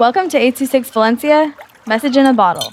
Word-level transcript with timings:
Welcome 0.00 0.30
to 0.30 0.38
826 0.38 0.88
Valencia, 0.92 1.54
message 1.86 2.16
in 2.16 2.24
a 2.24 2.32
bottle. 2.32 2.72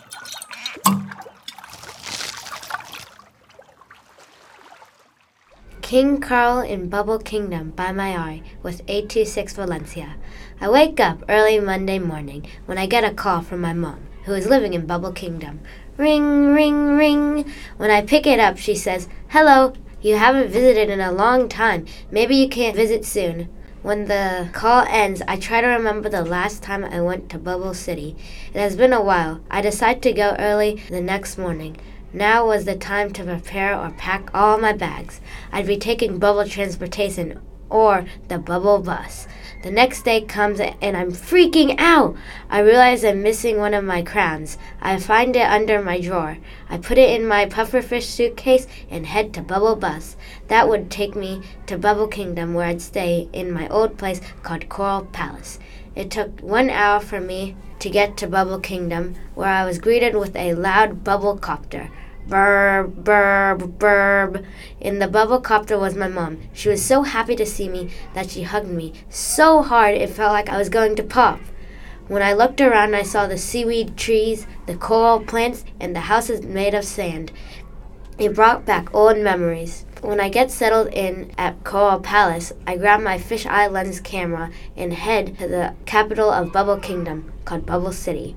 King 5.81 6.21
Carl 6.21 6.59
in 6.59 6.87
Bubble 6.87 7.19
Kingdom 7.19 7.71
by 7.71 7.87
Mayari 7.87 8.43
with 8.63 8.79
826 8.87 9.55
Valencia. 9.55 10.15
I 10.61 10.69
wake 10.69 11.01
up 11.01 11.21
early 11.27 11.59
Monday 11.59 11.99
morning 11.99 12.47
when 12.65 12.77
I 12.77 12.85
get 12.85 13.03
a 13.03 13.13
call 13.13 13.41
from 13.41 13.59
my 13.59 13.73
mom, 13.73 14.07
who 14.23 14.31
is 14.31 14.47
living 14.47 14.73
in 14.73 14.85
Bubble 14.85 15.11
Kingdom. 15.11 15.59
Ring, 15.97 16.53
ring, 16.53 16.95
ring. 16.95 17.51
When 17.75 17.91
I 17.91 18.03
pick 18.03 18.25
it 18.25 18.39
up, 18.39 18.57
she 18.57 18.73
says, 18.73 19.09
Hello, 19.31 19.73
you 20.01 20.15
haven't 20.15 20.51
visited 20.51 20.89
in 20.89 21.01
a 21.01 21.11
long 21.11 21.49
time. 21.49 21.87
Maybe 22.09 22.37
you 22.37 22.47
can't 22.47 22.73
visit 22.73 23.03
soon. 23.03 23.49
When 23.87 24.03
the 24.09 24.49
call 24.51 24.85
ends, 24.89 25.21
I 25.29 25.37
try 25.37 25.61
to 25.61 25.67
remember 25.67 26.09
the 26.09 26.25
last 26.25 26.61
time 26.61 26.83
I 26.83 26.99
went 26.99 27.29
to 27.29 27.37
Bubble 27.39 27.73
City. 27.73 28.17
It 28.53 28.59
has 28.59 28.75
been 28.75 28.91
a 28.91 29.01
while. 29.01 29.39
I 29.49 29.61
decide 29.61 30.01
to 30.01 30.11
go 30.11 30.35
early 30.37 30.83
the 30.89 30.99
next 30.99 31.37
morning. 31.37 31.77
Now 32.11 32.45
was 32.45 32.65
the 32.65 32.75
time 32.75 33.13
to 33.13 33.23
prepare 33.23 33.79
or 33.79 33.91
pack 33.91 34.29
all 34.33 34.57
my 34.57 34.73
bags. 34.73 35.21
I'd 35.53 35.67
be 35.67 35.77
taking 35.77 36.19
bubble 36.19 36.45
transportation 36.45 37.39
or 37.69 38.05
the 38.27 38.39
bubble 38.39 38.79
bus. 38.79 39.27
The 39.63 39.71
next 39.71 40.03
day 40.03 40.21
comes 40.21 40.59
and 40.59 40.95
I'm 40.95 41.11
freaking 41.11 41.75
out. 41.79 42.15
I 42.49 42.59
realize 42.59 43.03
I'm 43.03 43.23
missing 43.23 43.57
one 43.57 43.73
of 43.73 43.83
my 43.83 44.01
crowns. 44.01 44.57
I 44.81 44.99
find 44.99 45.35
it 45.35 45.49
under 45.49 45.81
my 45.81 45.99
drawer. 45.99 46.37
I 46.69 46.77
put 46.77 46.97
it 46.97 47.09
in 47.19 47.27
my 47.27 47.47
pufferfish 47.47 48.03
suitcase 48.03 48.67
and 48.89 49.05
head 49.05 49.33
to 49.33 49.41
Bubble 49.41 49.75
Bus. 49.75 50.15
That 50.47 50.69
would 50.69 50.91
take 50.91 51.15
me 51.15 51.41
to 51.65 51.77
Bubble 51.77 52.07
Kingdom 52.07 52.53
where 52.53 52.67
I'd 52.67 52.81
stay 52.81 53.27
in 53.33 53.51
my 53.51 53.67
old 53.69 53.97
place 53.97 54.21
called 54.43 54.69
Coral 54.69 55.05
Palace. 55.05 55.59
It 55.95 56.11
took 56.11 56.39
one 56.41 56.69
hour 56.69 56.99
for 56.99 57.19
me 57.19 57.55
to 57.79 57.89
get 57.89 58.17
to 58.17 58.27
Bubble 58.27 58.59
Kingdom, 58.59 59.15
where 59.35 59.49
I 59.49 59.65
was 59.65 59.79
greeted 59.79 60.15
with 60.15 60.35
a 60.35 60.53
loud 60.53 61.03
bubble 61.03 61.37
copter. 61.37 61.89
Burb, 62.27 63.03
burb, 63.03 63.77
burb. 63.77 64.45
In 64.81 64.99
the 64.99 65.07
bubble 65.07 65.39
copter 65.39 65.79
was 65.79 65.95
my 65.95 66.09
mom. 66.09 66.39
She 66.51 66.67
was 66.67 66.83
so 66.83 67.03
happy 67.03 67.37
to 67.37 67.45
see 67.45 67.69
me 67.69 67.89
that 68.13 68.29
she 68.29 68.43
hugged 68.43 68.67
me 68.67 68.93
so 69.09 69.61
hard 69.61 69.95
it 69.95 70.09
felt 70.09 70.33
like 70.33 70.49
I 70.49 70.57
was 70.57 70.67
going 70.67 70.97
to 70.97 71.03
pop. 71.03 71.39
When 72.09 72.21
I 72.21 72.33
looked 72.33 72.59
around, 72.59 72.95
I 72.95 73.03
saw 73.03 73.27
the 73.27 73.37
seaweed 73.37 73.95
trees, 73.95 74.45
the 74.65 74.75
coral 74.75 75.21
plants, 75.21 75.63
and 75.79 75.95
the 75.95 76.01
houses 76.01 76.43
made 76.43 76.73
of 76.73 76.83
sand. 76.83 77.31
It 78.17 78.35
brought 78.35 78.65
back 78.65 78.93
old 78.93 79.17
memories. 79.19 79.85
When 80.01 80.19
I 80.19 80.27
get 80.27 80.51
settled 80.51 80.87
in 80.93 81.31
at 81.37 81.63
Coral 81.63 81.99
Palace, 81.99 82.51
I 82.65 82.77
grab 82.77 83.01
my 83.01 83.17
fisheye 83.17 83.71
lens 83.71 83.99
camera 83.99 84.51
and 84.75 84.91
head 84.91 85.37
to 85.39 85.47
the 85.47 85.75
capital 85.85 86.29
of 86.29 86.51
Bubble 86.51 86.77
Kingdom, 86.77 87.31
called 87.45 87.65
Bubble 87.65 87.93
City. 87.93 88.35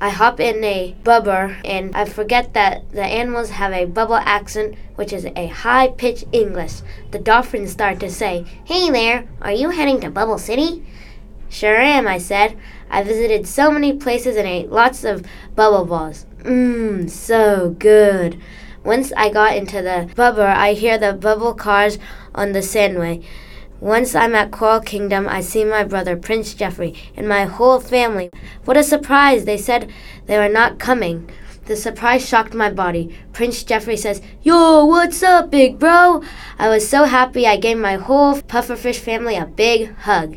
I 0.00 0.10
hop 0.10 0.40
in 0.40 0.64
a 0.64 0.94
bubber 1.04 1.58
and 1.64 1.94
I 1.94 2.04
forget 2.04 2.54
that 2.54 2.90
the 2.92 3.04
animals 3.04 3.50
have 3.50 3.72
a 3.72 3.84
bubble 3.84 4.16
accent, 4.16 4.76
which 4.94 5.12
is 5.12 5.26
a 5.36 5.46
high 5.46 5.88
pitched 5.88 6.24
English. 6.32 6.80
The 7.10 7.18
dolphins 7.18 7.70
start 7.72 8.00
to 8.00 8.10
say, 8.10 8.44
Hey 8.64 8.90
there, 8.90 9.28
are 9.42 9.52
you 9.52 9.70
heading 9.70 10.00
to 10.00 10.10
Bubble 10.10 10.38
City? 10.38 10.84
Sure 11.48 11.76
am, 11.76 12.06
I 12.06 12.18
said. 12.18 12.56
I 12.88 13.02
visited 13.02 13.46
so 13.46 13.70
many 13.70 13.92
places 13.92 14.36
and 14.36 14.46
ate 14.46 14.70
lots 14.70 15.04
of 15.04 15.26
bubble 15.54 15.84
balls. 15.84 16.26
Mmm, 16.42 17.10
so 17.10 17.76
good. 17.78 18.40
Once 18.84 19.12
I 19.16 19.30
got 19.30 19.56
into 19.56 19.82
the 19.82 20.10
bubber, 20.14 20.46
I 20.46 20.72
hear 20.72 20.96
the 20.96 21.12
bubble 21.12 21.54
cars 21.54 21.98
on 22.34 22.52
the 22.52 22.62
sandway. 22.62 23.22
Once 23.80 24.14
I'm 24.14 24.34
at 24.34 24.50
Coral 24.50 24.80
Kingdom, 24.80 25.26
I 25.26 25.40
see 25.40 25.64
my 25.64 25.84
brother, 25.84 26.14
Prince 26.14 26.52
Jeffrey, 26.52 26.94
and 27.16 27.26
my 27.26 27.44
whole 27.44 27.80
family. 27.80 28.28
What 28.66 28.76
a 28.76 28.82
surprise! 28.82 29.46
They 29.46 29.56
said 29.56 29.90
they 30.26 30.36
were 30.36 30.50
not 30.50 30.78
coming. 30.78 31.30
The 31.64 31.76
surprise 31.76 32.28
shocked 32.28 32.52
my 32.52 32.70
body. 32.70 33.16
Prince 33.32 33.64
Jeffrey 33.64 33.96
says, 33.96 34.20
Yo, 34.42 34.84
what's 34.84 35.22
up, 35.22 35.50
big 35.50 35.78
bro? 35.78 36.22
I 36.58 36.68
was 36.68 36.86
so 36.86 37.04
happy 37.04 37.46
I 37.46 37.56
gave 37.56 37.78
my 37.78 37.94
whole 37.94 38.34
pufferfish 38.34 38.98
family 38.98 39.36
a 39.36 39.46
big 39.46 39.96
hug. 40.00 40.36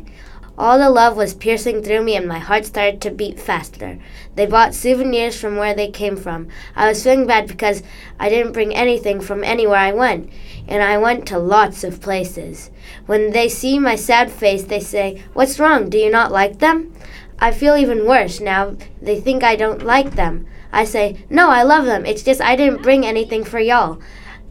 All 0.56 0.78
the 0.78 0.88
love 0.88 1.16
was 1.16 1.34
piercing 1.34 1.82
through 1.82 2.02
me, 2.02 2.14
and 2.14 2.28
my 2.28 2.38
heart 2.38 2.64
started 2.64 3.00
to 3.00 3.10
beat 3.10 3.40
faster. 3.40 3.98
They 4.36 4.46
bought 4.46 4.72
souvenirs 4.72 5.38
from 5.38 5.56
where 5.56 5.74
they 5.74 5.88
came 5.88 6.16
from. 6.16 6.46
I 6.76 6.88
was 6.88 7.02
feeling 7.02 7.26
bad 7.26 7.48
because 7.48 7.82
I 8.20 8.28
didn't 8.28 8.52
bring 8.52 8.72
anything 8.72 9.20
from 9.20 9.42
anywhere 9.42 9.78
I 9.78 9.92
went, 9.92 10.30
and 10.68 10.80
I 10.80 10.96
went 10.98 11.26
to 11.26 11.38
lots 11.40 11.82
of 11.82 12.00
places. 12.00 12.70
When 13.06 13.32
they 13.32 13.48
see 13.48 13.80
my 13.80 13.96
sad 13.96 14.30
face, 14.30 14.62
they 14.62 14.78
say, 14.78 15.24
What's 15.32 15.58
wrong? 15.58 15.90
Do 15.90 15.98
you 15.98 16.10
not 16.10 16.30
like 16.30 16.60
them? 16.60 16.94
I 17.40 17.50
feel 17.50 17.76
even 17.76 18.06
worse 18.06 18.38
now. 18.38 18.76
They 19.02 19.20
think 19.20 19.42
I 19.42 19.56
don't 19.56 19.82
like 19.82 20.14
them. 20.14 20.46
I 20.72 20.84
say, 20.84 21.24
No, 21.28 21.50
I 21.50 21.64
love 21.64 21.84
them. 21.84 22.06
It's 22.06 22.22
just 22.22 22.40
I 22.40 22.54
didn't 22.54 22.82
bring 22.82 23.04
anything 23.04 23.42
for 23.42 23.58
y'all. 23.58 24.00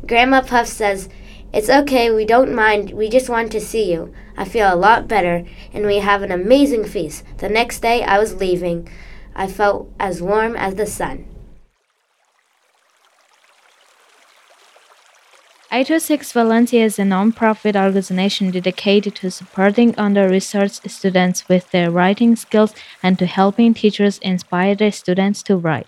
Grandma 0.05 0.41
Puff 0.41 0.67
says, 0.67 1.07
It's 1.53 1.69
okay, 1.69 2.09
we 2.09 2.25
don't 2.25 2.55
mind. 2.55 2.93
We 2.93 3.09
just 3.09 3.29
want 3.29 3.51
to 3.51 3.61
see 3.61 3.91
you. 3.91 4.11
I 4.35 4.43
feel 4.43 4.73
a 4.73 4.75
lot 4.75 5.07
better, 5.07 5.45
and 5.71 5.85
we 5.85 5.97
have 5.99 6.23
an 6.23 6.31
amazing 6.31 6.85
feast. 6.85 7.23
The 7.37 7.47
next 7.47 7.81
day, 7.81 8.01
I 8.01 8.17
was 8.17 8.33
leaving. 8.33 8.89
I 9.35 9.45
felt 9.45 9.87
as 9.99 10.19
warm 10.19 10.55
as 10.55 10.73
the 10.73 10.87
sun. 10.87 11.25
826 15.71 16.31
Valencia 16.31 16.85
is 16.85 16.97
a 16.97 17.05
non-profit 17.05 17.75
organization 17.75 18.49
dedicated 18.49 19.13
to 19.15 19.29
supporting 19.29 19.93
under-researched 19.95 20.89
students 20.89 21.47
with 21.47 21.69
their 21.69 21.91
writing 21.91 22.35
skills 22.35 22.73
and 23.03 23.19
to 23.19 23.27
helping 23.27 23.75
teachers 23.75 24.17
inspire 24.19 24.73
their 24.73 24.91
students 24.91 25.43
to 25.43 25.55
write. 25.55 25.87